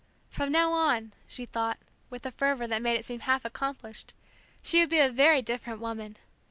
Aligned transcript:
From 0.31 0.51
now 0.51 0.71
on, 0.73 1.13
she 1.27 1.45
thought, 1.45 1.77
with 2.09 2.25
a 2.25 2.31
fervor 2.31 2.65
that 2.65 2.81
made 2.81 2.97
it 2.97 3.05
seem 3.05 3.19
half 3.19 3.45
accomplished, 3.45 4.15
she 4.63 4.79
would 4.79 4.89
be 4.89 4.97
a 4.97 5.11
very 5.11 5.43
different 5.43 5.79
woman. 5.79 6.17